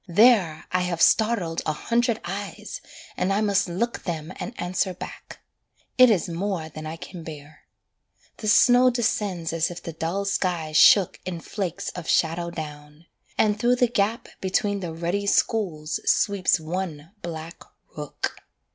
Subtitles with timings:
[0.07, 2.81] There, I have startled a hundred eyes,
[3.15, 5.41] and I must look Them an answer back.
[5.95, 7.65] It is more than I can bear.
[8.37, 13.05] The snow descends as if the dull sky shook In flakes of shadow down;
[13.37, 17.61] and through the gap Between the ruddy schools sweeps one black
[17.95, 18.37] rook.